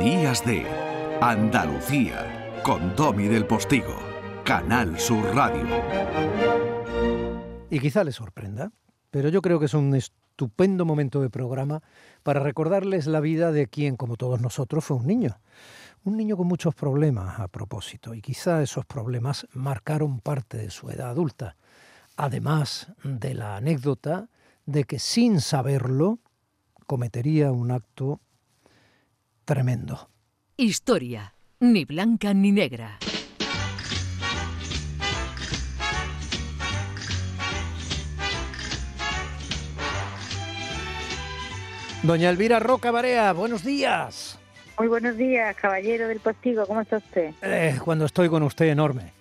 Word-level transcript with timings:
Días 0.00 0.42
de 0.46 0.66
Andalucía 1.20 2.62
con 2.62 2.96
Domi 2.96 3.28
del 3.28 3.46
Postigo, 3.46 3.98
Canal 4.46 4.98
Sur 4.98 5.22
Radio. 5.34 5.66
Y 7.68 7.78
quizá 7.80 8.02
les 8.02 8.14
sorprenda, 8.14 8.72
pero 9.10 9.28
yo 9.28 9.42
creo 9.42 9.58
que 9.60 9.66
es 9.66 9.74
un 9.74 9.94
estupendo 9.94 10.86
momento 10.86 11.20
de 11.20 11.28
programa 11.28 11.82
para 12.22 12.40
recordarles 12.40 13.06
la 13.08 13.20
vida 13.20 13.52
de 13.52 13.66
quien, 13.66 13.98
como 13.98 14.16
todos 14.16 14.40
nosotros, 14.40 14.86
fue 14.86 14.96
un 14.96 15.06
niño. 15.06 15.38
Un 16.04 16.16
niño 16.16 16.38
con 16.38 16.46
muchos 16.46 16.74
problemas 16.74 17.38
a 17.38 17.48
propósito, 17.48 18.14
y 18.14 18.22
quizá 18.22 18.62
esos 18.62 18.86
problemas 18.86 19.46
marcaron 19.52 20.20
parte 20.20 20.56
de 20.56 20.70
su 20.70 20.88
edad 20.88 21.10
adulta, 21.10 21.56
además 22.16 22.90
de 23.04 23.34
la 23.34 23.56
anécdota 23.56 24.30
de 24.64 24.84
que 24.84 24.98
sin 24.98 25.42
saberlo 25.42 26.20
cometería 26.86 27.52
un 27.52 27.70
acto 27.70 28.18
tremendo. 29.50 30.08
Historia, 30.56 31.34
ni 31.58 31.84
blanca 31.84 32.32
ni 32.32 32.52
negra. 32.52 33.00
Doña 42.04 42.30
Elvira 42.30 42.60
Roca 42.60 42.92
Barea, 42.92 43.32
buenos 43.32 43.64
días. 43.64 44.38
Muy 44.78 44.86
buenos 44.86 45.16
días, 45.16 45.56
caballero 45.56 46.06
del 46.06 46.20
postigo, 46.20 46.64
¿cómo 46.68 46.82
está 46.82 46.98
usted? 46.98 47.34
Eh, 47.42 47.76
cuando 47.84 48.04
estoy 48.04 48.28
con 48.28 48.44
usted, 48.44 48.66
enorme. 48.66 49.19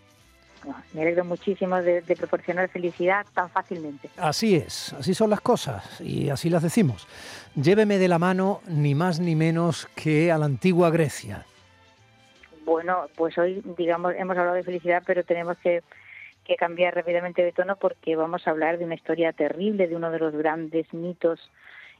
Me 0.93 1.01
alegro 1.01 1.25
muchísimo 1.25 1.81
de, 1.81 2.01
de, 2.01 2.15
proporcionar 2.15 2.69
felicidad 2.69 3.25
tan 3.33 3.49
fácilmente. 3.49 4.09
Así 4.17 4.55
es, 4.55 4.93
así 4.93 5.13
son 5.13 5.29
las 5.29 5.41
cosas 5.41 6.01
y 6.01 6.29
así 6.29 6.49
las 6.49 6.63
decimos. 6.63 7.07
Lléveme 7.55 7.97
de 7.97 8.07
la 8.07 8.19
mano 8.19 8.61
ni 8.67 8.95
más 8.95 9.19
ni 9.19 9.35
menos 9.35 9.87
que 9.95 10.31
a 10.31 10.37
la 10.37 10.45
antigua 10.45 10.89
Grecia. 10.89 11.45
Bueno, 12.65 13.07
pues 13.15 13.37
hoy, 13.37 13.63
digamos, 13.77 14.13
hemos 14.15 14.37
hablado 14.37 14.55
de 14.55 14.63
felicidad, 14.63 15.01
pero 15.05 15.23
tenemos 15.23 15.57
que, 15.57 15.81
que 16.45 16.55
cambiar 16.55 16.95
rápidamente 16.95 17.41
de 17.41 17.51
tono 17.51 17.77
porque 17.77 18.15
vamos 18.15 18.45
a 18.47 18.51
hablar 18.51 18.77
de 18.77 18.85
una 18.85 18.95
historia 18.95 19.33
terrible, 19.33 19.87
de 19.87 19.95
uno 19.95 20.11
de 20.11 20.19
los 20.19 20.35
grandes 20.35 20.93
mitos 20.93 21.49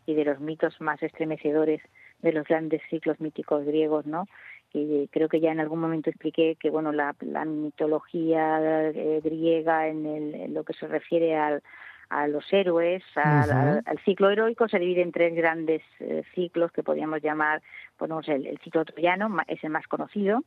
y 0.05 0.13
de 0.13 0.25
los 0.25 0.39
mitos 0.39 0.79
más 0.79 1.01
estremecedores 1.01 1.81
de 2.21 2.33
los 2.33 2.47
grandes 2.47 2.81
ciclos 2.89 3.19
míticos 3.19 3.65
griegos, 3.65 4.05
¿no? 4.05 4.27
Y 4.73 5.07
creo 5.07 5.29
que 5.29 5.39
ya 5.39 5.51
en 5.51 5.59
algún 5.59 5.79
momento 5.79 6.09
expliqué 6.09 6.55
que 6.59 6.69
bueno 6.69 6.91
la, 6.91 7.15
la 7.21 7.45
mitología 7.45 8.89
eh, 8.89 9.19
griega 9.23 9.87
en, 9.87 10.05
el, 10.05 10.35
en, 10.35 10.53
lo 10.53 10.63
que 10.63 10.73
se 10.73 10.87
refiere 10.87 11.35
al, 11.35 11.63
a 12.09 12.27
los 12.27 12.45
héroes, 12.51 13.03
al, 13.15 13.49
uh 13.49 13.53
-huh. 13.53 13.83
al, 13.85 13.99
ciclo 13.99 14.29
heroico, 14.29 14.67
se 14.67 14.79
divide 14.79 15.01
en 15.01 15.11
tres 15.11 15.33
grandes 15.35 15.81
eh, 15.99 16.23
ciclos 16.33 16.71
que 16.71 16.83
podríamos 16.83 17.21
llamar, 17.21 17.61
bueno, 17.97 18.19
el, 18.25 18.45
el, 18.47 18.57
ciclo 18.59 18.83
troyano, 18.85 19.29
es 19.47 19.63
el 19.63 19.69
más 19.69 19.87
conocido, 19.87 20.39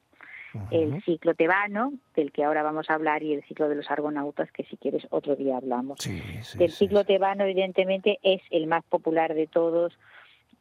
uh 0.54 0.58
-huh. 0.58 0.68
el 0.70 1.02
ciclo 1.02 1.34
tebano, 1.34 1.92
del 2.16 2.32
que 2.32 2.44
ahora 2.44 2.62
vamos 2.62 2.90
a 2.90 2.94
hablar, 2.94 3.22
y 3.22 3.32
el 3.32 3.42
ciclo 3.44 3.68
de 3.68 3.76
los 3.76 3.90
argonautas, 3.90 4.50
que 4.50 4.64
si 4.64 4.76
quieres 4.76 5.06
otro 5.10 5.36
día 5.36 5.56
hablamos. 5.56 5.98
Sí, 6.00 6.20
sí, 6.42 6.62
el 6.62 6.70
sí, 6.70 6.86
ciclo 6.86 7.04
tebano, 7.04 7.44
evidentemente, 7.44 8.18
es 8.22 8.42
el 8.50 8.66
más 8.66 8.84
popular 8.84 9.34
de 9.34 9.46
todos, 9.46 9.96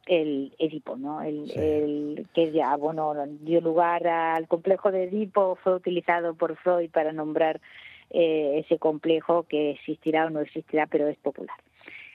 el 0.06 0.54
Edipo, 0.58 0.98
¿no? 0.98 1.22
El, 1.22 1.48
Sí. 1.48 1.60
el 1.60 2.28
que 2.34 2.52
ya, 2.52 2.76
bueno, 2.76 3.14
dio 3.42 3.62
lugar 3.62 4.08
al 4.08 4.48
complejo 4.48 4.92
de 4.92 5.04
Edipo, 5.06 5.58
fue 5.64 5.76
utilizado 5.76 6.34
por 6.34 6.56
Freud 6.58 6.90
para 6.92 7.12
nombrar 7.14 7.62
eh, 8.10 8.64
ese 8.66 8.78
complejo 8.78 9.44
que 9.44 9.72
existirá 9.72 10.26
o 10.26 10.30
no 10.30 10.42
existirá, 10.42 10.86
pero 10.88 11.08
es 11.08 11.18
popular. 11.18 11.56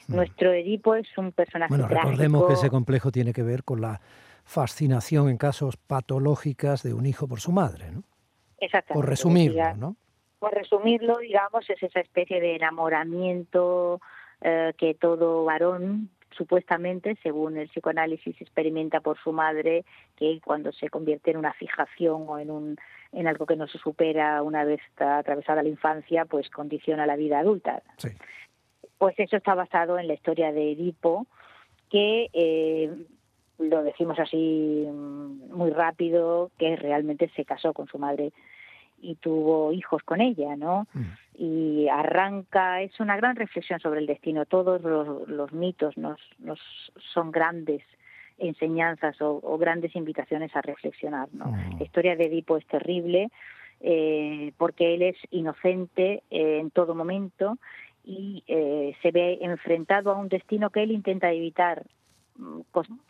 Mm. 0.09 0.17
Nuestro 0.17 0.53
Edipo 0.53 0.95
es 0.95 1.07
un 1.17 1.33
personaje 1.33 1.71
Bueno, 1.71 1.87
trágico. 1.89 2.11
recordemos 2.11 2.47
que 2.49 2.53
ese 2.55 2.71
complejo 2.71 3.11
tiene 3.11 3.33
que 3.33 3.43
ver 3.43 3.65
con 3.65 3.81
la 3.81 4.01
fascinación 4.45 5.29
en 5.29 5.39
casos 5.39 5.77
patológicas 5.77 6.83
de 6.83 6.93
un 6.95 7.07
hijo 7.07 7.27
por 7.27 7.41
su 7.41 7.51
madre, 7.53 7.91
¿no? 7.91 8.03
Exactamente. 8.59 8.95
Por 9.01 9.09
resumirlo, 9.09 9.75
¿no? 9.77 9.97
Por 10.39 10.53
resumirlo, 10.55 11.19
digamos, 11.19 11.69
es 11.71 11.83
esa 11.83 12.01
especie 12.01 12.41
de 12.41 12.57
enamoramiento 12.57 14.01
eh, 14.43 14.73
que 14.77 14.95
todo 14.95 15.45
varón 15.45 16.11
supuestamente, 16.37 17.17
según 17.23 17.57
el 17.57 17.69
psicoanálisis, 17.69 18.41
experimenta 18.41 19.01
por 19.01 19.19
su 19.19 19.33
madre, 19.33 19.85
que 20.17 20.41
cuando 20.45 20.73
se 20.73 20.89
convierte 20.89 21.31
en 21.31 21.39
una 21.39 21.53
fijación 21.53 22.25
o 22.29 22.39
en 22.39 22.51
un 22.51 22.77
en 23.13 23.27
algo 23.29 23.47
que 23.47 23.57
no 23.57 23.67
se 23.67 23.79
supera 23.79 24.43
una 24.43 24.65
vez 24.65 24.81
está 24.91 25.19
atravesada 25.19 25.63
la 25.63 25.69
infancia, 25.69 26.25
pues 26.27 26.51
condiciona 26.51 27.07
la 27.07 27.17
vida 27.17 27.39
adulta. 27.39 27.83
Sí. 27.97 28.09
Pues 28.99 29.15
eso 29.19 29.37
está 29.37 29.55
basado 29.55 29.99
en 29.99 30.07
la 30.07 30.15
historia 30.15 30.53
de 30.53 30.73
Edipo, 30.73 31.27
que 31.89 32.29
eh, 32.33 32.91
lo 33.59 33.83
decimos 33.83 34.19
así 34.19 34.87
mm, 34.87 35.55
muy 35.55 35.71
rápido, 35.71 36.51
que 36.59 36.77
realmente 36.77 37.31
se 37.37 37.45
casó 37.45 37.73
con 37.73 37.87
su 37.87 37.99
madre 37.99 38.33
y 39.01 39.17
tuvo 39.17 39.73
hijos 39.73 40.03
con 40.03 40.21
ella, 40.21 40.57
¿no? 40.57 40.87
Mm. 40.93 41.03
Y 41.39 41.89
arranca, 41.89 42.83
es 42.83 42.99
una 43.01 43.17
gran 43.17 43.37
reflexión 43.37 43.79
sobre 43.81 44.01
el 44.01 44.07
destino. 44.07 44.47
Todos 44.47 44.83
los, 44.83 45.29
los 45.29 45.53
mitos 45.53 45.97
nos, 45.97 46.21
nos 46.39 46.59
son 47.13 47.31
grandes 47.31 47.83
enseñanzas 48.39 49.21
o, 49.21 49.41
o 49.43 49.59
grandes 49.59 49.95
invitaciones 49.97 50.55
a 50.57 50.63
reflexionar, 50.63 51.29
¿no? 51.33 51.47
Mm. 51.47 51.79
La 51.79 51.85
historia 51.85 52.17
de 52.17 52.25
Edipo 52.25 52.57
es 52.57 52.67
terrible 52.67 53.31
eh, 53.81 54.53
porque 54.57 54.95
él 54.95 55.03
es 55.03 55.17
inocente 55.31 56.23
eh, 56.31 56.59
en 56.61 56.71
todo 56.71 56.95
momento 56.95 57.59
y 58.05 58.43
eh, 58.47 58.97
se 59.03 59.11
ve 59.11 59.39
enfrentado 59.43 60.13
a 60.13 60.17
un 60.17 60.29
destino 60.29 60.71
que 60.71 60.83
él 60.83 60.93
intenta 60.93 61.31
evitar 61.31 61.85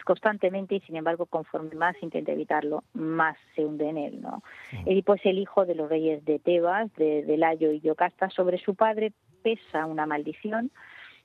constantemente 0.04 0.76
y 0.76 0.81
sin 0.81 0.97
embargo 0.97 1.26
conforme 1.26 1.75
más 1.75 1.97
intenta 2.00 2.32
evitarlo 2.32 2.84
más 2.94 3.37
se 3.54 3.64
hunde 3.64 3.88
en 3.88 3.98
él 3.98 4.20
no 4.20 4.42
Edipo 4.84 5.14
es 5.14 5.26
el 5.26 5.38
hijo 5.38 5.66
de 5.66 5.75
los 5.75 5.88
reyes 5.88 6.25
de 6.25 6.38
Tebas 6.38 6.92
de, 6.94 7.25
de 7.25 7.37
Layo 7.37 7.72
y 7.72 7.81
Yocasta 7.81 8.31
sobre 8.31 8.59
su 8.59 8.75
padre 8.75 9.12
pesa 9.42 9.87
una 9.87 10.06
maldición 10.06 10.70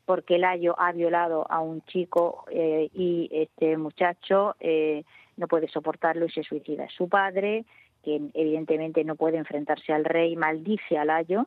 porque 0.06 0.38
Layo 0.38 0.76
ha 0.80 0.92
violado 0.92 1.46
a 1.50 1.60
un 1.62 1.82
chico 1.84 2.46
eh, 2.52 2.90
y 2.94 3.30
este 3.32 3.78
muchacho 3.78 4.56
eh, 4.60 5.04
no 5.38 5.48
puede 5.48 5.68
soportarlo 5.68 6.26
y 6.26 6.32
se 6.32 6.44
suicida. 6.44 6.88
Su 6.90 7.08
padre 7.08 7.66
que 8.04 8.20
evidentemente 8.34 9.04
no 9.04 9.16
puede 9.16 9.38
enfrentarse 9.38 9.94
al 9.94 10.06
rey 10.06 10.36
maldice 10.36 10.98
a 10.98 11.06
Layo 11.06 11.46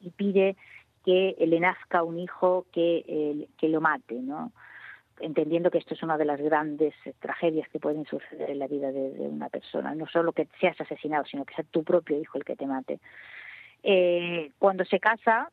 y 0.00 0.10
pide 0.10 0.56
que 1.04 1.34
le 1.38 1.60
nazca 1.60 2.02
un 2.02 2.18
hijo 2.18 2.66
que, 2.72 3.04
eh, 3.06 3.48
que 3.58 3.68
lo 3.68 3.80
mate, 3.80 4.14
¿no? 4.14 4.52
Entendiendo 5.20 5.70
que 5.70 5.78
esto 5.78 5.94
es 5.94 6.02
una 6.02 6.18
de 6.18 6.24
las 6.24 6.40
grandes 6.40 6.94
eh, 7.04 7.14
tragedias 7.20 7.68
que 7.68 7.78
pueden 7.78 8.04
suceder 8.06 8.50
en 8.50 8.58
la 8.58 8.66
vida 8.66 8.92
de, 8.92 9.10
una 9.20 9.48
persona, 9.48 9.94
no 9.94 10.06
solo 10.06 10.32
que 10.32 10.48
seas 10.60 10.80
asesinado, 10.80 11.24
sino 11.24 11.44
que 11.44 11.54
sea 11.54 11.64
tu 11.70 11.84
propio 11.84 12.18
hijo 12.18 12.38
el 12.38 12.44
que 12.44 12.56
te 12.56 12.66
mate. 12.66 13.00
Eh, 13.82 14.50
cuando 14.58 14.84
se 14.84 15.00
casa, 15.00 15.50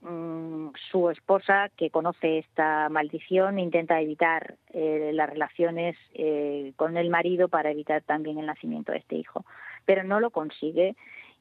mmm, 0.00 0.68
su 0.90 1.10
esposa, 1.10 1.70
que 1.76 1.90
conoce 1.90 2.38
esta 2.38 2.88
maldición, 2.88 3.58
intenta 3.58 4.00
evitar 4.00 4.56
eh, 4.72 5.10
las 5.12 5.30
relaciones 5.30 5.96
eh, 6.14 6.72
con 6.76 6.96
el 6.96 7.10
marido 7.10 7.48
para 7.48 7.70
evitar 7.70 8.02
también 8.02 8.38
el 8.38 8.46
nacimiento 8.46 8.92
de 8.92 8.98
este 8.98 9.16
hijo, 9.16 9.44
pero 9.84 10.02
no 10.02 10.20
lo 10.20 10.30
consigue 10.30 10.96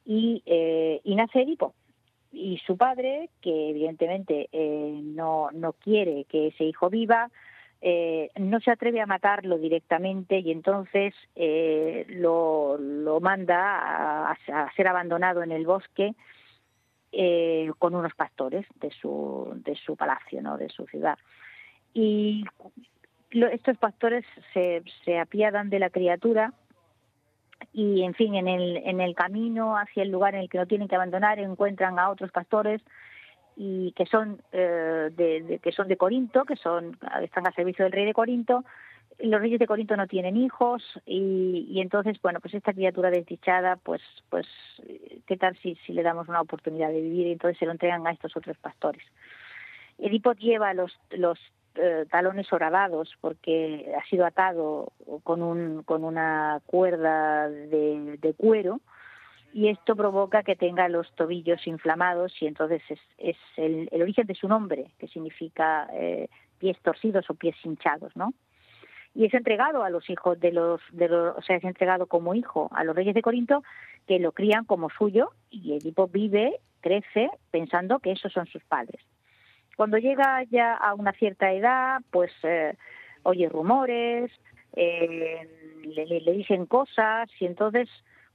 y, 0.05 0.43
eh, 0.45 1.01
y 1.03 1.15
nace 1.15 1.41
Edipo. 1.41 1.73
Y 2.31 2.57
su 2.65 2.77
padre, 2.77 3.29
que 3.41 3.69
evidentemente 3.69 4.49
eh, 4.51 4.99
no, 5.03 5.49
no 5.51 5.73
quiere 5.73 6.25
que 6.25 6.47
ese 6.47 6.63
hijo 6.63 6.89
viva, 6.89 7.29
eh, 7.85 8.31
no 8.37 8.61
se 8.61 8.71
atreve 8.71 9.01
a 9.01 9.05
matarlo 9.05 9.57
directamente 9.57 10.39
y 10.39 10.51
entonces 10.51 11.13
eh, 11.35 12.05
lo, 12.07 12.79
manda 13.19 14.29
a, 14.29 14.31
a, 14.31 14.73
ser 14.73 14.87
abandonado 14.87 15.43
en 15.43 15.51
el 15.51 15.65
bosque 15.65 16.15
eh, 17.11 17.69
con 17.79 17.93
unos 17.93 18.15
pastores 18.15 18.65
de 18.79 18.89
su, 18.89 19.51
de 19.65 19.75
su 19.75 19.97
palacio, 19.97 20.41
¿no? 20.41 20.57
de 20.57 20.69
su 20.69 20.85
ciudad. 20.85 21.19
Y 21.93 22.45
lo, 23.31 23.47
estos 23.47 23.77
pastores 23.77 24.23
se, 24.53 24.81
se 25.03 25.19
apiadan 25.19 25.69
de 25.69 25.79
la 25.79 25.89
criatura 25.89 26.53
y 27.73 28.03
en 28.03 28.13
fin 28.13 28.35
en 28.35 28.47
el 28.47 28.77
en 28.77 29.01
el 29.01 29.13
camino 29.13 29.77
hacia 29.77 30.03
el 30.03 30.09
lugar 30.09 30.35
en 30.35 30.41
el 30.41 30.49
que 30.49 30.57
lo 30.57 30.67
tienen 30.67 30.87
que 30.87 30.95
abandonar 30.95 31.39
encuentran 31.39 31.99
a 31.99 32.09
otros 32.09 32.31
pastores 32.31 32.81
y 33.55 33.91
que 33.93 34.05
son 34.05 34.41
eh, 34.51 35.09
de, 35.15 35.59
que 35.61 35.71
son 35.71 35.87
de 35.87 35.97
Corinto 35.97 36.45
que 36.45 36.55
son 36.55 36.97
están 37.21 37.47
al 37.47 37.55
servicio 37.55 37.85
del 37.85 37.91
rey 37.91 38.05
de 38.05 38.13
Corinto. 38.13 38.63
Los 39.19 39.39
reyes 39.41 39.59
de 39.59 39.67
Corinto 39.67 39.95
no 39.95 40.07
tienen 40.07 40.35
hijos 40.37 40.83
y, 41.05 41.79
entonces 41.79 42.19
bueno 42.21 42.39
pues 42.39 42.53
esta 42.53 42.73
criatura 42.73 43.11
desdichada 43.11 43.75
pues 43.77 44.01
pues 44.29 44.47
qué 45.27 45.37
tal 45.37 45.57
si, 45.57 45.75
si 45.85 45.93
le 45.93 46.03
damos 46.03 46.27
una 46.29 46.41
oportunidad 46.41 46.89
de 46.89 47.01
vivir 47.01 47.27
y 47.27 47.31
entonces 47.33 47.57
se 47.57 47.65
lo 47.65 47.71
entregan 47.71 48.05
a 48.07 48.11
estos 48.11 48.35
otros 48.35 48.57
pastores. 48.57 49.03
Edipo 49.99 50.33
lleva 50.33 50.73
los 50.73 50.91
los 51.11 51.39
eh, 51.75 52.05
talones 52.11 52.53
horadados 52.53 53.17
porque 53.19 53.91
ha 53.99 54.07
sido 54.07 54.27
atado 54.27 54.93
con, 55.23 55.41
un, 55.41 55.81
con 55.81 56.03
una 56.03 56.61
cuerda 56.67 57.49
de, 57.49 58.35
cuero 58.37 58.79
y 59.53 59.69
esto 59.69 59.95
provoca 59.95 60.43
que 60.43 60.55
tenga 60.55 60.89
los 60.89 61.13
tobillos 61.15 61.65
inflamados 61.67 62.33
y 62.41 62.47
entonces 62.47 62.81
es, 62.89 62.99
es 63.17 63.37
el, 63.55 63.87
el, 63.91 64.01
origen 64.01 64.27
de 64.27 64.35
su 64.35 64.47
nombre, 64.47 64.91
que 64.99 65.07
significa 65.07 65.87
eh, 65.93 66.27
pies 66.57 66.77
torcidos 66.81 67.29
o 67.29 67.35
pies 67.35 67.55
hinchados, 67.63 68.15
¿no? 68.15 68.33
y 69.15 69.25
es 69.25 69.33
entregado 69.33 69.83
a 69.83 69.89
los 69.89 70.09
hijos 70.09 70.39
de 70.39 70.51
los, 70.51 70.81
de 70.91 71.07
los, 71.07 71.37
o 71.37 71.41
sea, 71.41 71.57
es 71.57 71.63
entregado 71.63 72.07
como 72.07 72.33
hijo 72.33 72.69
a 72.73 72.83
los 72.83 72.95
reyes 72.95 73.13
de 73.13 73.21
Corinto 73.21 73.63
que 74.07 74.19
lo 74.19 74.31
crían 74.31 74.65
como 74.65 74.89
suyo 74.89 75.31
y 75.49 75.73
Edipo 75.73 76.07
vive, 76.07 76.59
crece 76.81 77.29
pensando 77.51 77.99
que 77.99 78.11
esos 78.11 78.33
son 78.33 78.47
sus 78.47 78.63
padres. 78.63 79.01
Cuando 79.77 79.97
llega 79.97 80.43
ya 80.43 80.73
a 80.73 80.93
una 80.93 81.13
cierta 81.13 81.51
edad, 81.51 82.01
pues 82.11 82.31
eh, 82.43 82.75
oye 83.23 83.49
rumores, 83.49 84.31
eh, 84.75 85.47
le, 85.83 86.05
le, 86.05 86.31
dicen 86.31 86.65
cosas 86.65 87.29
y 87.39 87.45
entonces, 87.45 87.89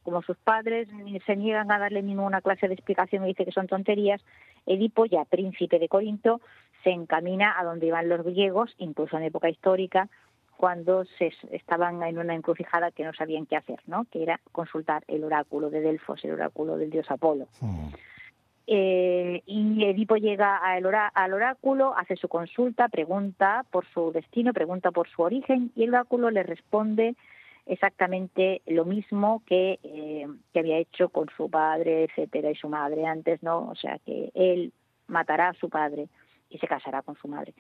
como 0.08 0.22
sus 0.22 0.38
padres 0.38 0.88
se 1.26 1.37
niegan 1.37 1.70
a 1.70 1.78
darle 1.78 2.02
ninguna 2.02 2.40
clase 2.40 2.66
de 2.66 2.72
explicación 2.72 3.25
y 3.25 3.28
dice 3.28 3.44
que 3.44 3.52
son 3.52 3.66
tonterías, 3.66 4.25
Edipo, 4.64 5.05
ya 5.05 5.26
príncipe 5.26 5.78
de 5.78 5.87
Corinto, 5.87 6.40
se 6.82 6.88
encamina 6.88 7.60
a 7.60 7.64
donde 7.64 7.88
iban 7.88 8.08
los 8.08 8.25
griegos, 8.25 8.75
incluso 8.78 9.19
en 9.19 9.25
época 9.25 9.50
histórica, 9.50 10.08
cuando 10.56 11.05
se 11.19 11.31
estaban 11.50 12.02
en 12.02 12.16
una 12.16 12.34
encrucijada 12.34 12.90
que 12.90 13.05
no 13.05 13.12
sabían 13.12 13.44
qué 13.44 13.56
hacer, 13.56 13.81
¿no? 13.87 14.06
que 14.10 14.22
era 14.22 14.40
consultar 14.50 15.05
el 15.08 15.25
oráculo 15.25 15.69
de 15.69 15.82
Delfos, 15.82 16.25
el 16.25 16.32
oráculo 16.32 16.78
del 16.78 16.88
dios 16.88 17.11
Apolo. 17.11 17.46
Eh, 18.66 19.43
y 19.44 19.84
Edipo 19.84 20.16
llega 20.16 20.56
al, 20.56 20.87
al, 21.12 21.34
oráculo, 21.34 21.94
hace 21.99 22.16
su 22.16 22.28
consulta, 22.28 22.88
pregunta 22.88 23.66
por 23.70 23.84
su 23.93 24.11
destino, 24.11 24.54
pregunta 24.54 24.90
por 24.90 25.06
su 25.06 25.20
origen, 25.20 25.70
y 25.76 25.82
el 25.82 25.90
oráculo 25.90 26.31
le 26.31 26.44
responde 26.44 27.14
exactamente 27.68 28.62
lo 28.66 28.84
mismo 28.84 29.42
que, 29.46 29.78
eh, 29.82 30.26
que 30.52 30.58
había 30.58 30.78
hecho 30.78 31.10
con 31.10 31.28
su 31.36 31.50
padre, 31.50 32.04
etcétera, 32.04 32.50
y 32.50 32.56
su 32.56 32.68
madre 32.68 33.06
antes, 33.06 33.42
¿no? 33.42 33.68
O 33.68 33.74
sea, 33.74 33.98
que 34.04 34.32
él 34.34 34.72
matará 35.06 35.50
a 35.50 35.54
su 35.54 35.68
padre 35.68 36.08
y 36.48 36.58
se 36.58 36.66
casará 36.66 37.02
con 37.02 37.14
su 37.16 37.28
madre. 37.28 37.54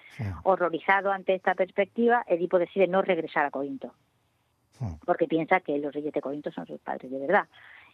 Horrorizado 0.44 1.12
ante 1.12 1.34
esta 1.34 1.54
perspectiva, 1.54 2.24
Edipo 2.26 2.58
decide 2.58 2.86
no 2.86 3.02
regresar 3.02 3.44
a 3.44 3.50
Corinto, 3.50 3.92
porque 5.04 5.26
piensa 5.26 5.60
que 5.60 5.78
los 5.78 5.94
reyes 5.94 6.12
de 6.12 6.22
Corinto 6.22 6.50
son 6.50 6.66
sus 6.66 6.80
padres 6.80 7.10
de 7.10 7.18
verdad. 7.18 7.46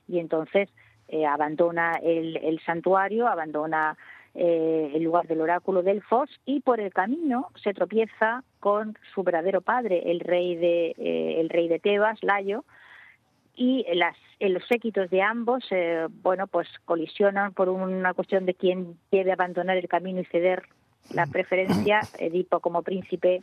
Y 0.06 0.20
entonces 0.20 0.69
eh, 1.08 1.26
abandona 1.26 1.99
el, 2.02 2.37
el, 2.37 2.61
santuario, 2.61 3.26
abandona 3.26 3.96
eh, 4.35 4.93
el 4.95 5.03
lugar 5.03 5.27
del 5.27 5.41
oráculo 5.41 5.83
de 5.83 5.93
Delfos 5.93 6.29
y 6.45 6.61
por 6.61 6.81
el 6.81 6.93
camino 6.93 7.49
se 7.63 7.73
tropieza 7.73 8.43
con 8.61 8.97
su 9.15 9.23
verdadero 9.23 9.61
padre, 9.61 10.11
el 10.11 10.21
rey 10.21 10.57
de, 10.57 10.95
eh, 10.99 11.41
el 11.41 11.49
rey 11.49 11.69
de 11.69 11.79
Tebas, 11.79 12.19
Layo, 12.23 12.65
y 13.57 13.87
las, 13.95 14.17
los 14.41 14.67
séquitos 14.67 15.11
de 15.11 15.23
ambos, 15.23 15.65
bueno, 16.25 16.49
pues 16.49 16.67
colisionan 16.85 17.53
por 17.53 17.69
una 17.69 18.13
cuestión 18.13 18.47
de 18.47 18.55
quién 18.55 18.99
debe 19.13 19.31
abandonar 19.31 19.77
el 19.77 19.87
camino 19.87 20.21
y 20.21 20.25
ceder 20.25 20.65
la 21.13 21.27
preferencia. 21.27 22.01
Edipo 22.19 22.61
como 22.61 22.83
príncipe 22.83 23.43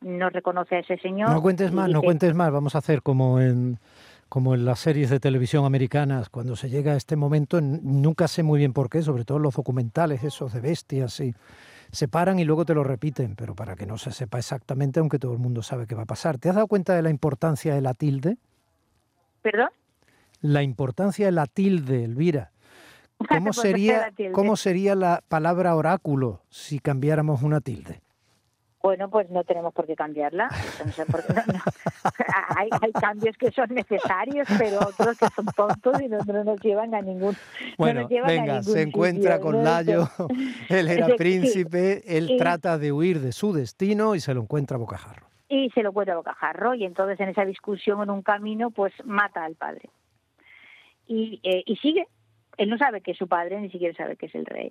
no 0.00 0.30
reconoce 0.30 0.76
a 0.76 0.78
ese 0.80 0.96
señor. 0.98 1.30
No 1.30 1.42
cuentes 1.42 1.72
más, 1.72 1.88
no 1.90 2.02
cuentes 2.02 2.34
más. 2.34 2.52
Vamos 2.52 2.74
a 2.74 2.78
hacer 2.78 3.02
como 3.02 3.40
en 3.40 3.78
como 4.28 4.54
en 4.54 4.64
las 4.64 4.80
series 4.80 5.10
de 5.10 5.20
televisión 5.20 5.64
americanas, 5.64 6.28
cuando 6.28 6.56
se 6.56 6.68
llega 6.68 6.92
a 6.92 6.96
este 6.96 7.16
momento, 7.16 7.60
nunca 7.60 8.28
sé 8.28 8.42
muy 8.42 8.58
bien 8.58 8.72
por 8.72 8.90
qué, 8.90 9.02
sobre 9.02 9.24
todo 9.24 9.38
los 9.38 9.54
documentales 9.54 10.22
esos 10.22 10.52
de 10.52 10.60
bestias, 10.60 11.18
y 11.20 11.34
se 11.90 12.08
paran 12.08 12.38
y 12.38 12.44
luego 12.44 12.64
te 12.64 12.74
lo 12.74 12.84
repiten, 12.84 13.36
pero 13.36 13.54
para 13.54 13.74
que 13.74 13.86
no 13.86 13.96
se 13.96 14.12
sepa 14.12 14.38
exactamente, 14.38 15.00
aunque 15.00 15.18
todo 15.18 15.32
el 15.32 15.38
mundo 15.38 15.62
sabe 15.62 15.86
qué 15.86 15.94
va 15.94 16.02
a 16.02 16.06
pasar. 16.06 16.38
¿Te 16.38 16.50
has 16.50 16.54
dado 16.54 16.66
cuenta 16.66 16.94
de 16.94 17.02
la 17.02 17.10
importancia 17.10 17.74
de 17.74 17.80
la 17.80 17.94
tilde? 17.94 18.36
¿Perdón? 19.40 19.70
La 20.40 20.62
importancia 20.62 21.26
de 21.26 21.32
la 21.32 21.46
tilde, 21.46 22.04
Elvira. 22.04 22.52
¿Cómo 23.28 23.52
sería, 23.52 24.12
¿Cómo 24.32 24.56
sería 24.56 24.94
la 24.94 25.22
palabra 25.28 25.74
oráculo 25.74 26.42
si 26.50 26.78
cambiáramos 26.78 27.42
una 27.42 27.60
tilde? 27.60 28.02
Bueno, 28.82 29.10
pues 29.10 29.28
no 29.28 29.44
tenemos 29.44 29.74
por 29.74 29.86
qué 29.86 29.96
cambiarla. 29.96 30.48
hay, 32.56 32.68
hay, 32.80 32.92
cambios 32.92 33.36
que 33.36 33.50
son 33.50 33.68
necesarios, 33.74 34.46
pero 34.58 34.78
otros 34.80 35.18
que 35.18 35.26
son 35.28 35.46
tontos 35.46 36.00
y 36.00 36.08
no, 36.08 36.18
nos 36.44 36.60
llevan 36.60 36.94
a 36.94 37.02
ningún. 37.02 37.36
Bueno, 37.76 38.08
venga, 38.08 38.62
se 38.62 38.82
encuentra 38.82 39.40
con 39.40 39.62
Layo, 39.62 40.08
él 40.68 40.88
era 40.88 41.08
príncipe, 41.16 42.02
él 42.06 42.36
trata 42.38 42.78
de 42.78 42.92
huir 42.92 43.20
de 43.20 43.32
su 43.32 43.52
destino 43.52 44.14
y 44.14 44.20
se 44.20 44.34
lo 44.34 44.42
encuentra 44.42 44.76
a 44.76 44.78
bocajarro. 44.78 45.26
Y 45.48 45.70
se 45.70 45.82
lo 45.82 45.90
encuentra 45.90 46.14
a 46.14 46.18
bocajarro, 46.18 46.74
y 46.74 46.84
entonces 46.84 47.18
en 47.20 47.30
esa 47.30 47.44
discusión 47.44 48.02
en 48.02 48.10
un 48.10 48.22
camino, 48.22 48.70
pues 48.70 48.92
mata 49.04 49.44
al 49.44 49.54
padre. 49.54 49.88
Y, 51.06 51.40
eh, 51.42 51.62
y 51.64 51.76
sigue, 51.76 52.06
él 52.58 52.68
no 52.68 52.76
sabe 52.76 53.00
que 53.00 53.12
es 53.12 53.18
su 53.18 53.28
padre, 53.28 53.60
ni 53.60 53.70
siquiera 53.70 53.94
sabe 53.96 54.16
que 54.16 54.26
es 54.26 54.34
el 54.34 54.44
rey. 54.44 54.70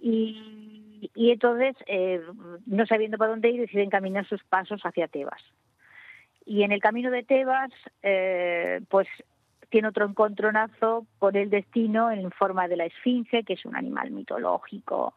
Y, 0.00 1.10
y 1.14 1.30
entonces, 1.30 1.76
eh, 1.86 2.20
no 2.66 2.86
sabiendo 2.86 3.18
para 3.18 3.30
dónde 3.30 3.50
ir, 3.50 3.60
decide 3.60 3.82
encaminar 3.82 4.26
sus 4.26 4.42
pasos 4.44 4.80
hacia 4.82 5.08
Tebas. 5.08 5.42
Y 6.48 6.62
en 6.62 6.72
el 6.72 6.80
camino 6.80 7.10
de 7.10 7.24
Tebas, 7.24 7.70
eh, 8.02 8.80
pues 8.88 9.06
tiene 9.68 9.88
otro 9.88 10.06
encontronazo 10.06 11.06
con 11.18 11.36
el 11.36 11.50
destino 11.50 12.10
en 12.10 12.30
forma 12.30 12.68
de 12.68 12.76
la 12.78 12.86
esfinge, 12.86 13.44
que 13.44 13.52
es 13.52 13.66
un 13.66 13.76
animal 13.76 14.10
mitológico, 14.12 15.12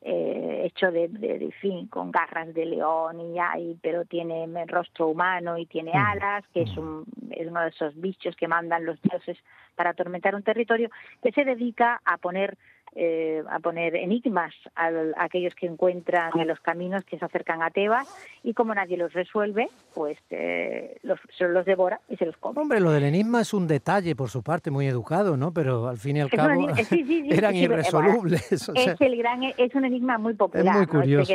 eh, 0.00 0.62
hecho 0.64 0.90
de, 0.90 1.08
de, 1.08 1.52
fin, 1.60 1.86
con 1.88 2.10
garras 2.10 2.54
de 2.54 2.64
león 2.64 3.20
y 3.20 3.38
hay, 3.38 3.78
pero 3.82 4.06
tiene 4.06 4.46
rostro 4.64 5.08
humano 5.08 5.58
y 5.58 5.66
tiene 5.66 5.92
alas, 5.92 6.46
que 6.54 6.62
es, 6.62 6.74
un, 6.78 7.04
es 7.30 7.46
uno 7.46 7.60
de 7.60 7.68
esos 7.68 7.94
bichos 8.00 8.34
que 8.34 8.48
mandan 8.48 8.86
los 8.86 8.98
dioses 9.02 9.36
para 9.76 9.90
atormentar 9.90 10.34
un 10.34 10.42
territorio, 10.42 10.88
que 11.22 11.30
se 11.32 11.44
dedica 11.44 12.00
a 12.06 12.16
poner 12.16 12.56
eh, 12.96 13.42
a 13.48 13.60
poner 13.60 13.94
enigmas 13.94 14.52
a, 14.74 14.90
aquellos 15.16 15.54
que 15.54 15.66
encuentran 15.66 16.32
en 16.38 16.48
los 16.48 16.58
caminos 16.58 17.04
que 17.04 17.18
se 17.18 17.24
acercan 17.24 17.62
a 17.62 17.70
Tebas 17.70 18.08
y 18.42 18.52
como 18.52 18.74
nadie 18.74 18.96
los 18.96 19.12
resuelve, 19.12 19.68
pues 19.94 20.18
eh, 20.30 20.98
los, 21.02 21.20
se 21.38 21.46
los 21.46 21.64
devora 21.64 22.00
y 22.08 22.16
se 22.16 22.26
los 22.26 22.36
come. 22.36 22.60
Hombre, 22.60 22.80
lo 22.80 22.90
del 22.90 23.04
enigma 23.04 23.42
es 23.42 23.54
un 23.54 23.68
detalle 23.68 24.16
por 24.16 24.28
su 24.28 24.42
parte 24.42 24.72
muy 24.72 24.86
educado, 24.88 25.36
¿no? 25.36 25.52
Pero 25.52 25.86
al 25.86 25.98
fin 25.98 26.16
y 26.16 26.20
al 26.20 26.30
cabo 26.30 26.66
eran 27.30 27.54
irresolubles. 27.54 28.50
es, 28.50 29.00
el 29.00 29.16
gran, 29.16 29.44
es 29.44 29.74
un 29.74 29.84
enigma 29.84 30.18
muy 30.18 30.34
popular. 30.34 30.66
Es 30.66 30.72
muy 30.74 30.86
curioso. 30.86 31.32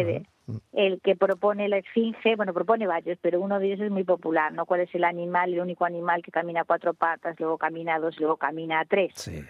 el 0.74 1.00
que 1.02 1.16
propone 1.16 1.70
la 1.70 1.78
esfinge, 1.78 2.36
bueno, 2.36 2.54
propone 2.54 2.86
varios, 2.86 3.18
pero 3.22 3.40
uno 3.40 3.60
de 3.60 3.68
ellos 3.68 3.80
es 3.80 3.92
muy 3.92 4.04
popular, 4.04 4.52
¿no? 4.52 4.66
¿Cuál 4.66 4.82
es 4.82 4.94
el 4.94 5.06
animal, 5.06 5.54
el 5.54 5.62
único 5.62 5.86
animal 5.86 6.22
que 6.22 6.32
camina 6.32 6.62
a 6.62 6.66
cuatro 6.66 6.94
patas, 6.94 7.40
luego 7.40 7.58
camina 7.58 7.96
a 7.96 8.00
dos, 8.00 8.20
luego 8.20 8.36
camina 8.36 8.82
a 8.82 8.86
tres? 8.86 9.14
Sí 9.16 9.42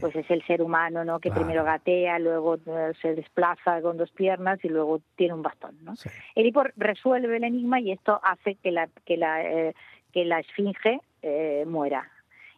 pues 0.00 0.16
es 0.16 0.30
el 0.30 0.44
ser 0.46 0.62
humano, 0.62 1.04
¿no? 1.04 1.20
Que 1.20 1.30
primero 1.30 1.64
gatea, 1.64 2.18
luego 2.18 2.56
eh, 2.56 2.92
se 3.00 3.14
desplaza 3.14 3.80
con 3.82 3.96
dos 3.96 4.10
piernas 4.10 4.58
y 4.64 4.68
luego 4.68 5.00
tiene 5.16 5.34
un 5.34 5.42
bastón, 5.42 5.76
¿no? 5.82 5.94
El 6.34 6.46
hipo 6.46 6.64
resuelve 6.76 7.36
el 7.36 7.44
enigma 7.44 7.80
y 7.80 7.92
esto 7.92 8.20
hace 8.22 8.56
que 8.56 8.70
la 8.70 8.88
que 9.04 9.16
la 9.16 9.42
eh, 9.42 9.74
que 10.12 10.24
la 10.24 10.40
esfinge 10.40 11.00
eh, 11.22 11.64
muera. 11.66 12.10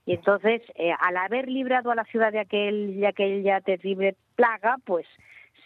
Y 0.06 0.14
entonces, 0.14 0.62
al 1.00 1.18
haber 1.18 1.48
librado 1.48 1.90
a 1.90 1.94
la 1.94 2.04
ciudad 2.04 2.32
de 2.32 2.40
aquel 2.40 2.98
de 2.98 3.06
aquella 3.06 3.60
terrible 3.60 4.16
plaga, 4.36 4.78
pues 4.86 5.06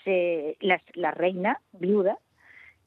se, 0.02 0.56
la, 0.60 0.80
la 0.94 1.12
reina 1.12 1.60
viuda 1.72 2.18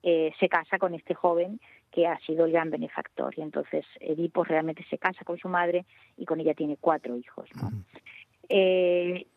se 0.04 0.50
casa 0.50 0.78
con 0.78 0.94
este 0.94 1.16
joven 1.16 1.60
que 1.96 2.06
ha 2.08 2.20
sido 2.20 2.46
el 2.46 2.52
gran 2.52 2.70
benefactor. 2.70 3.34
Y 3.38 3.42
entonces 3.42 3.86
Edipo 4.02 4.44
realmente 4.44 4.86
se 4.90 4.98
casa 4.98 5.24
con 5.24 5.38
su 5.38 5.48
madre 5.48 5.86
y 6.18 6.26
con 6.26 6.42
ella 6.42 6.54
tiene 6.54 6.76
cuatro 6.80 7.16
hijos. 7.16 7.50
¿no? 7.56 7.72
Eh, 8.50 9.28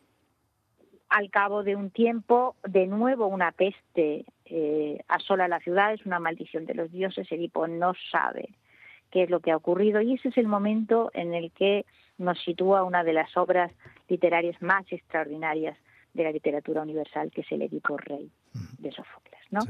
al 1.09 1.29
cabo 1.31 1.63
de 1.63 1.75
un 1.75 1.89
tiempo, 1.89 2.55
de 2.63 2.85
nuevo 2.85 3.27
una 3.27 3.51
peste 3.51 4.25
eh, 4.45 5.03
asola 5.07 5.47
la 5.47 5.59
ciudad, 5.59 5.93
es 5.93 6.05
una 6.05 6.19
maldición 6.19 6.65
de 6.65 6.75
los 6.75 6.91
dioses, 6.91 7.31
Edipo 7.31 7.67
no 7.67 7.93
sabe 8.11 8.49
qué 9.11 9.23
es 9.23 9.29
lo 9.29 9.39
que 9.39 9.51
ha 9.51 9.57
ocurrido 9.57 10.01
y 10.01 10.13
ese 10.13 10.29
es 10.29 10.37
el 10.37 10.47
momento 10.47 11.09
en 11.13 11.33
el 11.33 11.51
que 11.51 11.85
nos 12.19 12.39
sitúa 12.43 12.83
una 12.83 13.03
de 13.03 13.13
las 13.13 13.35
obras 13.37 13.71
literarias 14.07 14.61
más 14.61 14.85
extraordinarias 14.91 15.77
de 16.13 16.23
la 16.23 16.31
literatura 16.31 16.81
universal, 16.81 17.31
que 17.31 17.41
es 17.41 17.51
el 17.51 17.63
Edipo 17.63 17.97
Rey 17.97 18.29
de 18.77 18.91
Sófocles, 18.91 19.41
¿no? 19.51 19.61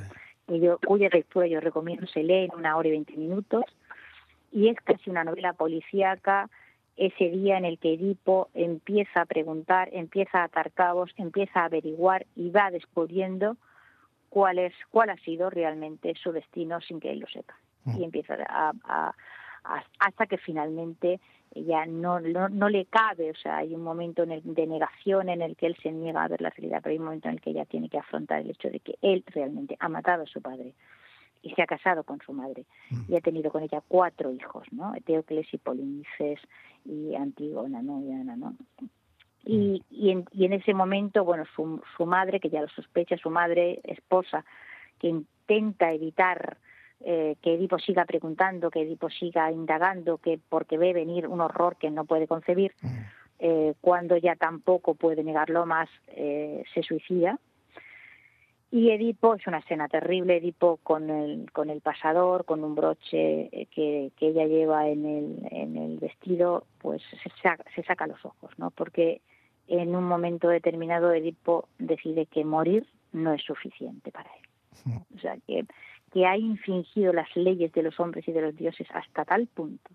Y 0.48 0.60
yo, 0.60 0.80
cuya 0.80 1.10
lectura 1.10 1.48
yo 1.48 1.60
recomiendo, 1.60 2.08
se 2.08 2.24
lee 2.24 2.46
en 2.46 2.56
una 2.56 2.76
hora 2.76 2.88
y 2.88 2.92
veinte 2.92 3.16
minutos 3.16 3.66
y 4.52 4.68
es 4.70 4.78
casi 4.82 5.10
una 5.10 5.24
novela 5.24 5.54
policíaca 5.54 6.50
ese 7.00 7.30
día 7.30 7.58
en 7.58 7.64
el 7.64 7.80
que 7.80 7.94
Edipo 7.94 8.50
empieza 8.54 9.22
a 9.22 9.26
preguntar, 9.26 9.88
empieza 9.94 10.42
a 10.42 10.44
atar 10.44 10.72
cabos, 10.74 11.12
empieza 11.16 11.62
a 11.62 11.66
averiguar 11.66 12.26
y 12.36 12.50
va 12.50 12.72
descubriendo 12.72 13.56
cuál 14.28 14.60
es 14.60 14.74
cuál 14.92 15.10
ha 15.10 15.18
sido 15.18 15.50
realmente 15.50 16.14
su 16.22 16.34
destino 16.34 16.82
sin 16.82 17.00
que 17.00 17.12
él 17.12 17.20
lo 17.20 17.28
sepa 17.28 17.56
mm. 17.86 17.98
y 17.98 18.04
empieza 18.04 18.36
a, 18.50 19.14
hasta 20.00 20.26
que 20.28 20.38
finalmente 20.38 21.22
ya 21.56 21.86
no, 21.86 22.20
no, 22.20 22.70
le 22.70 22.86
cabe, 22.86 23.32
o 23.32 23.36
sea, 23.36 23.58
hay 23.58 23.74
un 23.74 23.82
momento 23.82 24.24
en 24.24 24.32
el, 24.34 24.42
de 24.44 24.68
negación 24.68 25.30
en 25.30 25.42
el 25.42 25.56
que 25.56 25.68
él 25.68 25.78
se 25.82 25.92
niega 25.92 26.24
a 26.24 26.28
ver 26.28 26.42
la 26.42 26.50
realidad, 26.50 26.82
pero 26.84 26.92
hay 26.92 27.00
un 27.00 27.06
momento 27.06 27.30
en 27.30 27.36
el 27.36 27.42
que 27.42 27.52
ella 27.52 27.66
tiene 27.66 27.90
que 27.90 27.98
afrontar 27.98 28.42
el 28.42 28.52
hecho 28.52 28.70
de 28.70 28.82
que 28.82 28.98
él 29.02 29.24
realmente 29.28 29.78
ha 29.80 29.88
matado 29.88 30.24
a 30.24 30.28
su 30.28 30.42
padre 30.42 30.74
y 31.42 31.52
se 31.52 31.62
ha 31.62 31.68
casado 31.68 32.04
con 32.04 32.20
su 32.26 32.34
madre 32.34 32.66
mm. 32.90 33.12
y 33.12 33.16
ha 33.16 33.22
tenido 33.22 33.52
con 33.52 33.64
ella 33.64 33.82
cuatro 33.88 34.32
hijos, 34.32 34.66
¿no? 34.72 34.94
Eteocles 34.96 35.48
y 35.54 35.58
Polinices 35.58 36.40
y 36.86 37.16
Antígona, 37.16 37.82
¿no? 37.82 38.02
Y 38.02 38.12
Ana, 38.12 38.36
¿no? 38.36 38.56
Y, 39.46 39.58
mm. 39.58 39.86
y, 39.90 40.10
en, 40.12 40.26
y 40.32 40.46
en 40.46 40.54
ese 40.54 40.74
momento, 40.74 41.24
bueno, 41.24 41.46
su, 41.56 41.82
su 41.96 42.06
madre, 42.06 42.40
que 42.40 42.50
ya 42.50 42.62
lo 42.62 42.70
sospecha, 42.70 43.18
su 43.18 43.30
madre 43.30 43.80
esposa, 43.84 44.44
que 45.00 45.08
intenta 45.08 45.92
evitar 45.94 46.58
eh, 47.02 47.38
que 47.42 47.54
Edipo 47.54 47.80
siga 47.80 48.04
preguntando, 48.04 48.70
que 48.70 48.82
Edipo 48.82 49.10
siga 49.10 49.52
indagando, 49.52 50.18
que 50.18 50.40
porque 50.50 50.78
ve 50.78 50.92
venir 50.92 51.28
un 51.28 51.40
horror 51.40 51.78
que 51.78 51.90
no 51.90 52.04
puede 52.04 52.28
concebir, 52.28 52.74
mm. 52.82 52.88
eh, 53.40 53.74
cuando 53.80 54.18
ya 54.18 54.36
tampoco 54.36 54.96
puede 54.96 55.24
negarlo 55.24 55.66
más, 55.66 55.90
eh, 56.08 56.64
se 56.74 56.84
suicida. 56.84 57.40
Y 58.72 58.92
Edipo 58.92 59.34
es 59.34 59.48
una 59.48 59.60
escena 59.60 59.88
terrible, 59.88 60.38
Edipo 60.38 60.78
con 60.84 61.10
el, 61.10 61.52
con 61.52 61.70
el 61.70 61.82
pasador, 61.82 62.46
con 62.46 62.64
un 62.64 62.76
broche 62.76 63.50
que, 63.72 64.12
que 64.16 64.28
ella 64.28 64.46
lleva 64.46 64.88
en 64.88 65.06
el, 65.06 65.48
en 65.52 65.76
el 65.76 65.98
vestido, 65.98 66.66
pues 66.78 67.02
se 67.24 67.30
saca, 67.42 67.64
se 67.74 67.84
saca 67.84 68.06
los 68.06 68.24
ojos, 68.24 68.52
¿no? 68.58 68.70
Porque 68.70 69.22
en 69.68 69.96
un 69.96 70.04
momento 70.04 70.50
determinado 70.50 71.12
Edipo 71.14 71.68
decide 71.80 72.28
que 72.28 72.46
morir 72.46 72.86
no 73.12 73.34
es 73.34 73.42
suficiente 73.44 74.12
para 74.12 74.30
él. 74.30 75.02
O 75.16 75.20
sea, 75.20 75.36
que 75.48 75.66
que 76.12 76.26
ha 76.26 76.38
infringido 76.38 77.14
las 77.14 77.34
leyes 77.36 77.72
de 77.74 77.84
los 77.84 78.00
hombres 78.00 78.28
y 78.28 78.32
de 78.32 78.42
los 78.42 78.56
dioses 78.56 78.88
hasta 78.94 79.26
tal 79.26 79.48
punto 79.48 79.92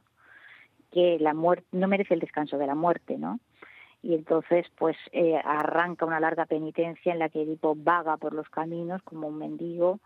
que 0.91 1.19
la 1.19 1.35
muerte 1.35 1.67
no 1.73 1.89
merece 1.89 2.15
el 2.15 2.21
descanso 2.21 2.57
de 2.57 2.69
la 2.69 2.77
muerte, 2.77 3.19
¿no? 3.19 3.41
Y 4.05 4.15
entonces, 4.15 4.67
pues, 4.77 4.99
eh, 5.13 5.41
arranca 5.43 6.05
una 6.05 6.21
larga 6.21 6.45
penitencia 6.45 7.11
en 7.11 7.19
la 7.19 7.31
que 7.31 7.41
Edipo 7.41 7.75
vaga 7.75 8.19
por 8.19 8.35
los 8.35 8.47
caminos 8.51 9.03
como 9.03 9.29
un 9.29 9.39
mendigo 9.39 9.99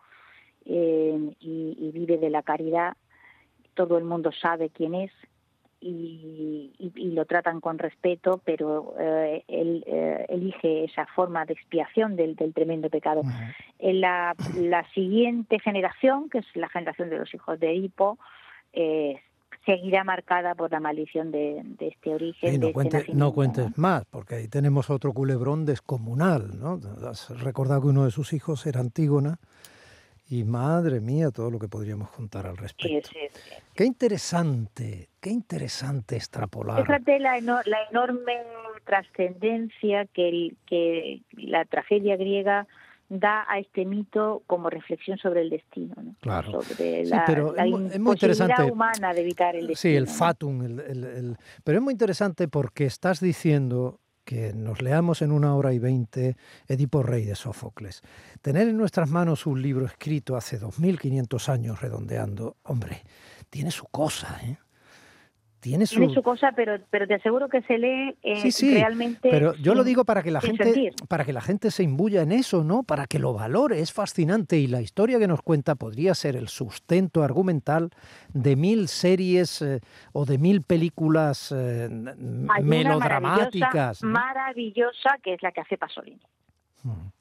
eh, 0.64 1.34
y, 1.40 1.90
vive 1.92 2.16
de 2.16 2.30
la 2.30 2.44
caridad. 2.44 2.96
Todo 3.74 3.98
el 3.98 4.04
mundo 4.04 4.30
sabe 4.30 4.70
quién 4.70 4.94
es 4.94 5.10
y, 5.80 7.10
lo 7.12 7.24
tratan 7.24 7.60
con 7.60 7.78
respeto, 7.78 8.40
pero 8.44 8.94
eh, 9.00 9.42
él 9.48 9.82
eh, 9.88 10.26
elige 10.28 10.84
esa 10.84 11.06
forma 11.06 11.44
de 11.44 11.54
expiación 11.54 12.14
del, 12.14 12.36
tremendo 12.54 12.90
pecado. 12.90 13.22
En 13.80 14.00
la, 14.00 14.36
siguiente 14.94 15.58
generación, 15.58 16.30
que 16.30 16.38
es 16.38 16.46
la 16.54 16.68
generación 16.68 17.10
de 17.10 17.18
los 17.18 17.34
hijos 17.34 17.58
de 17.58 17.72
Edipo, 17.72 18.16
eh, 18.72 19.20
seguirá 19.64 20.04
marcada 20.04 20.54
por 20.54 20.70
la 20.70 20.80
maldición 20.80 21.30
de, 21.30 21.62
este 21.80 22.14
origen. 22.14 22.60
no, 22.60 22.68
este 22.68 23.12
no 23.14 23.32
cuentes 23.32 23.76
más, 23.76 24.04
porque 24.06 24.36
ahí 24.36 24.48
tenemos 24.48 24.90
otro 24.90 25.12
culebrón 25.12 25.66
descomunal. 25.66 26.58
¿no? 26.58 26.80
Has 27.08 27.30
recordado 27.42 27.82
que 27.82 27.88
uno 27.88 28.04
de 28.04 28.10
sus 28.10 28.32
hijos 28.32 28.66
era 28.66 28.80
Antígona 28.80 29.38
y 30.30 30.44
madre 30.44 31.00
mía, 31.00 31.30
todo 31.30 31.50
lo 31.50 31.58
que 31.58 31.68
podríamos 31.68 32.10
contar 32.10 32.46
al 32.46 32.56
respecto. 32.56 33.10
Qué 33.74 33.84
interesante, 33.84 35.08
qué 35.20 35.30
interesante 35.30 36.16
extrapolar. 36.16 36.82
Fíjate 36.82 37.18
la, 37.18 37.40
la 37.40 37.82
enorme 37.90 38.34
trascendencia 38.84 40.06
que, 40.06 40.54
que 40.66 41.20
la 41.32 41.64
tragedia 41.64 42.16
griega 42.16 42.66
da 43.08 43.46
a 43.48 43.58
este 43.58 43.84
mito 43.84 44.42
como 44.46 44.68
reflexión 44.68 45.18
sobre 45.18 45.40
el 45.40 45.50
destino, 45.50 45.94
¿no? 46.02 46.14
claro. 46.20 46.62
sobre 46.62 47.04
la, 47.06 47.24
pero 47.26 47.56
es, 47.56 47.98
muy 47.98 48.12
interesante. 48.12 48.62
humana 48.64 49.14
de 49.14 49.22
evitar 49.22 49.56
el 49.56 49.66
destino. 49.66 49.92
Sí, 49.92 49.96
el 49.96 50.06
fatum, 50.06 50.62
el, 50.62 50.80
el, 50.80 51.36
pero 51.64 51.78
es 51.78 51.84
muy 51.84 51.92
interesante 51.92 52.48
porque 52.48 52.84
estás 52.84 53.20
diciendo 53.20 54.00
que 54.24 54.52
nos 54.52 54.82
leamos 54.82 55.22
en 55.22 55.32
una 55.32 55.56
hora 55.56 55.72
y 55.72 55.78
veinte 55.78 56.36
Edipo 56.66 57.02
Rey 57.02 57.24
de 57.24 57.34
Sófocles. 57.34 58.02
Tener 58.42 58.68
en 58.68 58.76
nuestras 58.76 59.08
manos 59.08 59.46
un 59.46 59.62
libro 59.62 59.86
escrito 59.86 60.36
hace 60.36 60.60
2.500 60.60 61.48
años 61.48 61.80
redondeando, 61.80 62.56
hombre, 62.64 63.04
tiene 63.48 63.70
su 63.70 63.86
cosa, 63.86 64.38
¿eh? 64.44 64.58
Tiene 65.60 65.86
su... 65.86 66.22
cosa, 66.22 66.52
pero, 66.54 66.78
pero 66.90 67.06
te 67.06 67.14
aseguro 67.14 67.48
que 67.48 67.62
se 67.62 67.78
lee 67.78 68.16
eh, 68.22 68.40
sí, 68.40 68.52
sí, 68.52 68.74
realmente. 68.74 69.28
Pero 69.30 69.54
yo 69.54 69.74
lo 69.74 69.84
digo 69.84 70.04
para 70.04 70.22
que 70.22 70.30
la 70.30 70.40
gente, 70.40 70.92
para 71.08 71.24
que 71.24 71.32
la 71.32 71.40
gente 71.40 71.70
se 71.70 71.82
imbuya 71.82 72.22
en 72.22 72.32
eso, 72.32 72.64
¿no? 72.64 72.82
Para 72.82 73.06
que 73.06 73.18
lo 73.18 73.32
valore, 73.32 73.80
es 73.80 73.92
fascinante 73.92 74.58
y 74.58 74.66
la 74.66 74.80
historia 74.80 75.18
que 75.18 75.26
nos 75.26 75.42
cuenta 75.42 75.74
podría 75.74 76.14
ser 76.14 76.36
el 76.36 76.48
sustento 76.48 77.22
argumental 77.22 77.90
de 78.32 78.56
mil 78.56 78.88
series 78.88 79.62
eh, 79.62 79.80
o 80.12 80.24
de 80.24 80.38
mil 80.38 80.62
películas 80.62 81.54
eh, 81.56 81.88
melodramáticas. 81.90 84.02
Maravillosa, 84.02 85.18
que 85.22 85.34
es 85.34 85.42
la 85.42 85.52
que 85.52 85.60
hace 85.60 85.76
Pasolini. 85.76 86.20
Mm. 86.84 87.17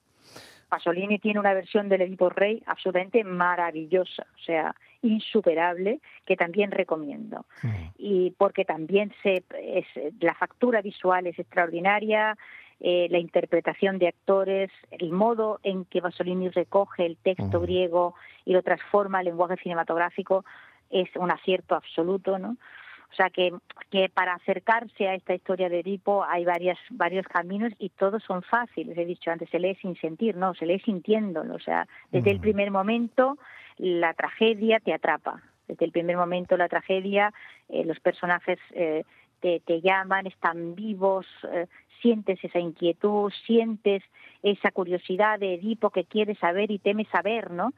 Pasolini 0.69 1.19
tiene 1.19 1.39
una 1.39 1.53
versión 1.53 1.89
del 1.89 2.01
Edipo 2.01 2.29
Rey 2.29 2.62
absolutamente 2.65 3.24
maravillosa, 3.24 4.25
o 4.36 4.39
sea, 4.39 4.75
insuperable, 5.01 6.00
que 6.25 6.36
también 6.36 6.71
recomiendo. 6.71 7.45
Mm. 7.63 7.69
Y 7.97 8.31
porque 8.31 8.65
también 8.65 9.13
se, 9.24 9.43
es, 9.62 9.86
la 10.19 10.36
factura 10.36 10.81
visual 10.81 11.27
es 11.27 11.39
extraordinaria, 11.39 12.38
eh, 12.79 13.07
la 13.09 13.17
interpretación 13.17 13.97
de 13.97 14.09
actores, 14.09 14.69
el 14.91 15.12
modo 15.12 15.59
en 15.63 15.86
que 15.86 16.01
Pasolini 16.01 16.50
recoge 16.50 17.05
el 17.05 17.17
texto 17.17 17.59
mm. 17.59 17.63
griego 17.63 18.15
y 18.45 18.53
lo 18.53 18.62
transforma 18.62 19.19
al 19.19 19.25
lenguaje 19.25 19.57
cinematográfico 19.57 20.45
es 20.89 21.09
un 21.15 21.31
acierto 21.31 21.75
absoluto, 21.75 22.38
¿no? 22.39 22.57
O 23.11 23.15
sea 23.15 23.29
que, 23.29 23.53
que 23.89 24.09
para 24.09 24.33
acercarse 24.33 25.07
a 25.07 25.15
esta 25.15 25.33
historia 25.33 25.69
de 25.69 25.79
Edipo 25.79 26.23
hay 26.23 26.45
varias, 26.45 26.77
varios 26.89 27.25
caminos 27.27 27.73
y 27.79 27.89
todos 27.89 28.23
son 28.23 28.43
fáciles. 28.43 28.97
He 28.97 29.05
dicho 29.05 29.31
antes, 29.31 29.49
se 29.49 29.59
lee 29.59 29.75
sin 29.81 29.95
sentir, 29.95 30.35
no, 30.35 30.53
se 30.53 30.65
lee 30.65 30.79
sintiéndolo. 30.79 31.55
O 31.55 31.59
sea, 31.59 31.87
desde 32.11 32.31
el 32.31 32.39
primer 32.39 32.69
momento 32.69 33.37
la 33.77 34.13
tragedia 34.13 34.79
te 34.79 34.93
atrapa. 34.93 35.41
Desde 35.67 35.85
el 35.85 35.91
primer 35.91 36.17
momento 36.17 36.57
la 36.57 36.69
tragedia, 36.69 37.33
eh, 37.69 37.83
los 37.85 37.99
personajes 37.99 38.59
eh, 38.71 39.03
te, 39.39 39.61
te, 39.61 39.81
llaman, 39.81 40.27
están 40.27 40.75
vivos, 40.75 41.25
eh, 41.51 41.67
sientes 42.01 42.43
esa 42.43 42.59
inquietud, 42.59 43.31
sientes 43.45 44.03
esa 44.43 44.71
curiosidad 44.71 45.39
de 45.39 45.55
Edipo 45.55 45.89
que 45.89 46.05
quiere 46.05 46.35
saber 46.35 46.71
y 46.71 46.79
teme 46.79 47.05
saber, 47.05 47.51
¿no? 47.51 47.73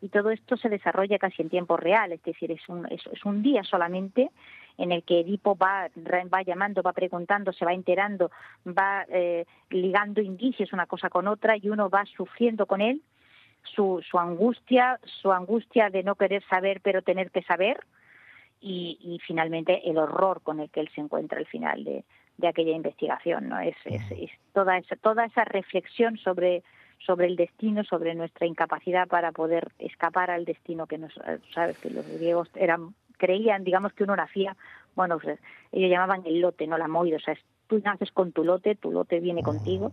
Y 0.00 0.08
todo 0.08 0.30
esto 0.30 0.56
se 0.56 0.68
desarrolla 0.68 1.18
casi 1.18 1.42
en 1.42 1.50
tiempo 1.50 1.76
real, 1.76 2.12
es 2.12 2.22
decir, 2.22 2.50
es 2.50 2.68
un, 2.68 2.86
es, 2.90 3.06
es 3.06 3.24
un 3.24 3.42
día 3.42 3.62
solamente 3.62 4.30
en 4.78 4.92
el 4.92 5.02
que 5.04 5.20
Edipo 5.20 5.56
va, 5.56 5.88
va 5.96 6.42
llamando, 6.42 6.82
va 6.82 6.92
preguntando, 6.92 7.52
se 7.52 7.64
va 7.64 7.72
enterando, 7.72 8.30
va 8.66 9.06
eh, 9.08 9.46
ligando 9.70 10.20
indicios 10.20 10.72
una 10.72 10.86
cosa 10.86 11.10
con 11.10 11.28
otra 11.28 11.56
y 11.56 11.68
uno 11.68 11.88
va 11.88 12.04
sufriendo 12.06 12.66
con 12.66 12.80
él 12.80 13.02
su, 13.62 14.02
su 14.08 14.18
angustia, 14.18 15.00
su 15.04 15.32
angustia 15.32 15.90
de 15.90 16.02
no 16.02 16.16
querer 16.16 16.42
saber 16.48 16.80
pero 16.82 17.02
tener 17.02 17.30
que 17.30 17.42
saber 17.42 17.80
y, 18.60 19.20
finalmente 19.26 19.88
el 19.90 19.98
horror 19.98 20.40
con 20.42 20.58
el 20.58 20.70
que 20.70 20.80
él 20.80 20.88
se 20.94 21.02
encuentra 21.02 21.38
al 21.38 21.44
final 21.44 21.84
de, 21.84 22.02
de 22.38 22.48
aquella 22.48 22.74
investigación, 22.74 23.50
¿no? 23.50 23.60
Es, 23.60 23.76
es, 23.84 24.02
es, 24.10 24.30
toda 24.54 24.78
esa, 24.78 24.96
toda 24.96 25.26
esa 25.26 25.44
reflexión 25.44 26.16
sobre 26.16 26.62
sobre 27.04 27.26
el 27.26 27.36
destino, 27.36 27.84
sobre 27.84 28.14
nuestra 28.14 28.46
incapacidad 28.46 29.06
para 29.06 29.32
poder 29.32 29.72
escapar 29.78 30.30
al 30.30 30.46
destino 30.46 30.86
que 30.86 30.96
nos, 30.96 31.12
sabes 31.52 31.78
que 31.78 31.90
los 31.90 32.06
griegos 32.08 32.48
eran 32.54 32.94
creían, 33.16 33.64
digamos, 33.64 33.92
que 33.92 34.04
uno 34.04 34.16
nacía, 34.16 34.56
bueno, 34.94 35.18
pues, 35.18 35.38
ellos 35.72 35.90
llamaban 35.90 36.22
el 36.26 36.40
lote, 36.40 36.66
no 36.66 36.78
la 36.78 36.88
moida, 36.88 37.16
o 37.16 37.20
sea, 37.20 37.36
tú 37.66 37.80
naces 37.84 38.10
con 38.12 38.32
tu 38.32 38.44
lote, 38.44 38.74
tu 38.74 38.90
lote 38.92 39.20
viene 39.20 39.42
contigo 39.42 39.92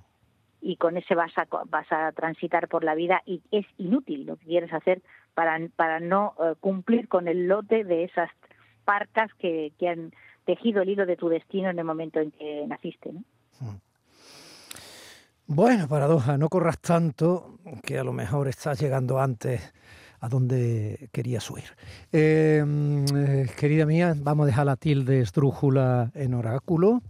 y 0.62 0.76
con 0.78 0.96
ese 0.96 1.16
vas 1.16 1.36
a, 1.38 1.48
vas 1.66 1.92
a 1.92 2.12
transitar 2.12 2.68
por 2.68 2.84
la 2.84 2.94
vida 2.94 3.22
y 3.26 3.42
es 3.52 3.66
inútil 3.78 4.26
lo 4.26 4.38
que 4.38 4.46
quieres 4.46 4.72
hacer 4.72 5.02
para, 5.34 5.58
para 5.76 6.00
no 6.00 6.36
eh, 6.40 6.54
cumplir 6.60 7.08
con 7.08 7.28
el 7.28 7.48
lote 7.48 7.84
de 7.84 8.04
esas 8.04 8.30
parcas 8.86 9.32
que, 9.40 9.74
que, 9.80 9.90
han 9.90 10.12
tejido 10.46 10.82
el 10.82 10.90
hilo 10.90 11.06
de 11.06 11.18
tu 11.18 11.30
destino 11.30 11.70
en 11.70 11.80
el 11.80 11.86
momento 11.86 12.20
en 12.20 12.32
que 12.32 12.66
naciste. 12.68 13.12
¿no? 13.12 13.24
Hmm. 13.60 13.80
Bueno, 15.48 15.88
paradoja, 15.88 16.38
no 16.38 16.48
corras 16.50 16.80
tanto, 16.80 17.60
que 17.84 17.98
a 17.98 18.04
lo 18.04 18.14
mejor 18.14 18.48
estás 18.48 18.80
llegando 18.80 19.20
antes 19.20 19.74
a 20.22 20.30
donde 20.30 21.10
querías 21.12 21.50
huir. 21.50 21.66
Em, 22.12 23.06
eh, 23.16 23.48
querida 23.58 23.86
mía, 23.86 24.14
vamos 24.16 24.44
a 24.44 24.48
dejar 24.48 24.66
la 24.68 24.76
tilde 24.76 25.20
esdrújula 25.20 26.12
en 26.14 26.34
oráculo 26.36 27.02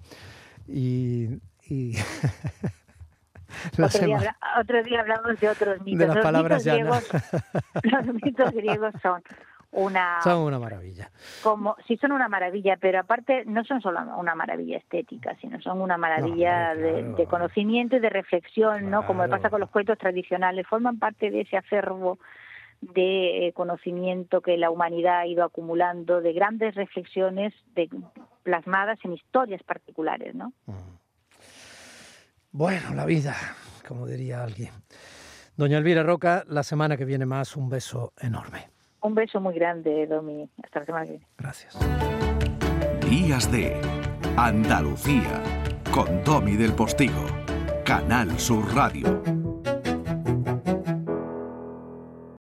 y... 0.68 1.40
otro, 3.78 4.84
día, 4.84 5.00
hablamos 5.00 5.40
de 5.40 5.50
otros 5.50 5.82
mitos. 5.86 6.00
De 6.00 6.08
las 6.08 6.18
palabras 6.18 6.66
griegos, 6.66 7.08
Los 7.84 8.06
mitos 8.24 8.52
griegos 8.52 8.94
son 9.02 9.22
una 9.74 10.22
son 10.22 10.42
una 10.42 10.60
maravilla. 10.60 11.10
como 11.42 11.78
sí 11.88 11.96
son 11.96 12.12
una 12.12 12.28
maravilla 12.28 12.76
pero 12.76 13.00
aparte 13.00 13.46
no 13.46 13.64
son 13.64 13.80
solo 13.80 14.02
una 14.18 14.36
maravilla 14.36 14.78
estética 14.78 15.38
sino 15.40 15.62
son 15.62 15.80
una 15.80 15.96
maravilla 15.96 16.76
de, 16.76 17.26
conocimiento 17.30 17.96
y 17.96 18.02
de 18.02 18.10
reflexión 18.10 18.90
no 18.90 19.08
como 19.08 19.26
pasa 19.30 19.50
con 19.50 19.62
los 19.62 19.70
cuentos 19.70 19.98
tradicionales 19.98 20.68
forman 20.68 21.00
parte 21.00 21.32
de 21.32 21.42
ese 21.42 21.56
acervo 21.56 22.20
de 22.82 23.48
eh, 23.48 23.54
conocimiento 23.54 24.42
que 24.42 24.58
la 24.58 24.72
humanidad 24.72 25.20
ha 25.20 25.28
ido 25.28 25.44
acumulando, 25.44 26.22
de 26.22 26.34
grandes 26.34 26.76
reflexiones 26.76 27.54
de, 27.76 27.90
plasmadas 28.44 29.00
en 29.04 29.14
historias 29.14 29.64
particulares, 29.64 30.36
¿no? 30.36 30.54
Mm. 30.66 30.74
Bueno, 32.52 32.94
la 32.96 33.06
vida, 33.06 33.36
como 33.88 34.06
diría 34.08 34.44
alguien. 34.44 34.72
Doña 35.56 35.78
Elvira 35.78 36.04
Roca, 36.04 36.44
la 36.48 36.64
semana 36.64 36.98
que 36.98 37.06
viene 37.06 37.26
más, 37.26 37.56
un 37.56 37.70
beso 37.70 38.14
enorme. 38.20 38.70
Un 39.02 39.16
beso 39.16 39.40
muy 39.40 39.56
grande, 39.56 40.06
Domi. 40.06 40.50
Hasta 40.64 40.80
la 40.80 40.86
semana 40.86 41.06
que 41.06 41.12
viene. 41.12 41.28
Gracias. 41.38 41.78
Días 43.10 43.52
de 43.52 43.80
Andalucía, 44.38 45.42
con 45.94 46.24
Domi 46.24 46.56
del 46.56 46.74
Postigo, 46.74 47.26
Canal 47.86 48.38
Sur 48.40 48.76
Radio. 48.76 49.41